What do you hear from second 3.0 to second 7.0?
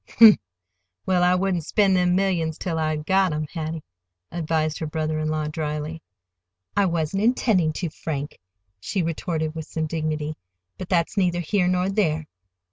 got 'em, Hattie," advised her brother in law dryly. "I